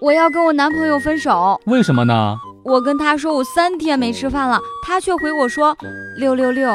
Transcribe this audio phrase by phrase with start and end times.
[0.00, 1.60] 我要跟我男朋友分手。
[1.66, 2.36] 为什么呢？
[2.64, 5.76] 我跟他说我三天没吃饭了，他却回我说
[6.16, 6.70] 六六六。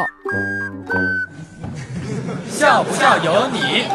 [2.47, 3.85] 笑不笑由你。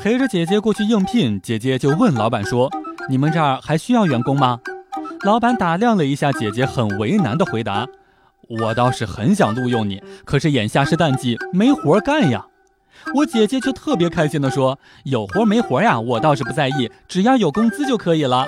[0.00, 2.70] 陪着姐姐过去应聘，姐姐就问老板说
[3.10, 4.60] ：“你们这儿还需要员工吗？”
[5.24, 7.86] 老板打量了一下姐姐，很为难的回答
[8.60, 12.46] ：“我倒是很想录用你，可是眼下是淡季，没活干呀。”
[13.14, 18.44] 我姐姐却特别开心的说：“有活没活呀，我倒是不在意，只要有工资就可以了。”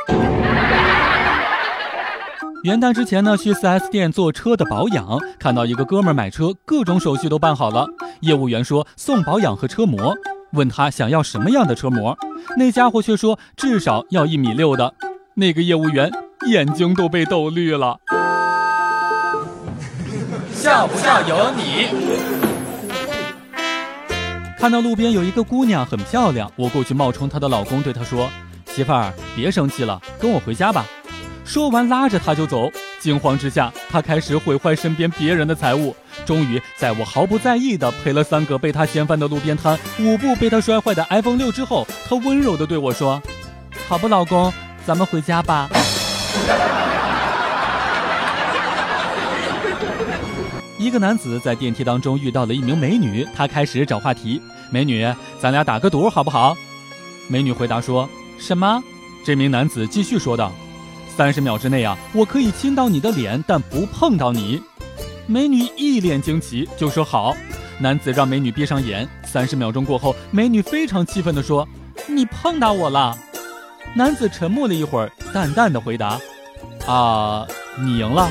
[2.65, 7.87] 元旦之前呢，去 4S 店做车的保养，看到一个哥们儿买车，各种手续都办好了。
[8.21, 10.17] 业务员说送保养和车模，
[10.53, 12.19] 问他想要什么样的车模，
[12.57, 14.93] 那家伙却说至少要一米六的。
[15.35, 16.11] 那个业务员
[16.49, 18.01] 眼睛都被逗绿了。
[20.53, 22.48] 笑不笑由你。
[24.59, 28.29] 看到路边有一个姑娘很漂亮，我过去冒充她的老公，对她说
[28.67, 30.85] ：“媳妇儿，别生气了，跟我回家吧。”
[31.47, 32.69] 说完，拉着她就走。
[33.01, 35.95] 惊慌之下，她开始毁坏身边别人的财物。
[36.27, 43.23] 终于，在我毫不在意的赔了三个被她掀翻的路边摊，五部被她摔坏的 iPhone 六之后，她温柔的对我说
[43.89, 44.53] ：“好吧，老公，
[44.85, 45.71] 咱们回家吧。”
[50.79, 54.41] 一个男子在电梯当中遇到了一名美女，他开始找话题
[54.71, 56.57] ：“美女，咱俩打个赌好不好？”
[57.29, 58.81] 美女回答说：“什么？”
[59.27, 60.53] 这名男子继续说道。
[61.17, 64.63] 三十秒之内啊，我可以亲到你的脸，但不碰到你。
[65.27, 67.37] 美女一脸惊奇，就说好。
[67.81, 69.07] 男子让美女闭上眼。
[69.25, 71.69] 三十秒钟过后，美女非常气愤地说
[72.07, 73.19] ：“你碰到我了。”
[73.95, 76.21] 男子沉默了一会儿，淡淡的回答
[76.87, 77.45] ：“啊，
[77.81, 78.31] 你赢了。”